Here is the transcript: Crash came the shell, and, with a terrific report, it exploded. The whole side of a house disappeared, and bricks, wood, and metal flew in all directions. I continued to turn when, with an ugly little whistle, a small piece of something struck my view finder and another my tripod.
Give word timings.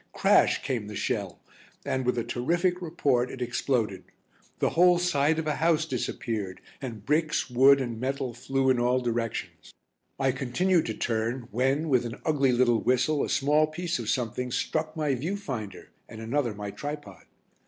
Crash 0.13 0.63
came 0.63 0.87
the 0.87 0.95
shell, 0.95 1.39
and, 1.85 2.07
with 2.07 2.17
a 2.17 2.23
terrific 2.23 2.81
report, 2.81 3.29
it 3.29 3.39
exploded. 3.39 4.03
The 4.57 4.71
whole 4.71 4.97
side 4.97 5.37
of 5.37 5.45
a 5.45 5.57
house 5.57 5.85
disappeared, 5.85 6.59
and 6.81 7.05
bricks, 7.05 7.51
wood, 7.51 7.79
and 7.79 7.99
metal 7.99 8.33
flew 8.33 8.71
in 8.71 8.79
all 8.79 8.99
directions. 9.01 9.71
I 10.17 10.31
continued 10.31 10.87
to 10.87 10.95
turn 10.95 11.47
when, 11.51 11.87
with 11.87 12.03
an 12.07 12.19
ugly 12.25 12.51
little 12.51 12.81
whistle, 12.81 13.23
a 13.23 13.29
small 13.29 13.67
piece 13.67 13.99
of 13.99 14.09
something 14.09 14.49
struck 14.49 14.97
my 14.97 15.13
view 15.13 15.37
finder 15.37 15.91
and 16.09 16.19
another 16.19 16.55
my 16.55 16.71
tripod. 16.71 17.25